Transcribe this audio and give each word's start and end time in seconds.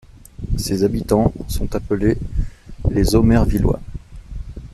Ses 0.57 0.83
habitants 0.83 1.31
sont 1.47 1.75
appelés 1.75 2.17
les 2.89 3.13
Omervillois. 3.13 3.79